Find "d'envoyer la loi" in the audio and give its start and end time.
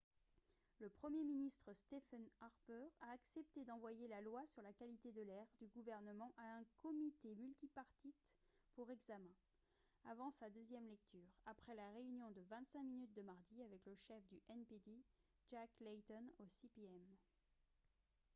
3.65-4.41